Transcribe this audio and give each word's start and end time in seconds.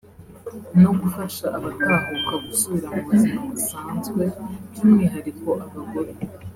no 0.81 0.91
gufasha 0.99 1.45
abatahuka 1.57 2.33
gusubira 2.45 2.87
mu 2.93 3.01
buzima 3.07 3.39
busanzwe 3.51 4.21
by’umwihariko 4.71 5.49
abagore 5.65 6.11